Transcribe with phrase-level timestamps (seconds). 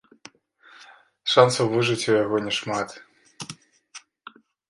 [1.33, 2.89] Шанцаў выжыць у яго не шмат.